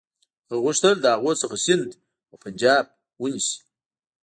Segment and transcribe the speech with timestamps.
[0.47, 1.89] هغه غوښتل له هغوی څخه سند
[2.29, 2.85] او پنجاب
[3.21, 3.57] ونیسي.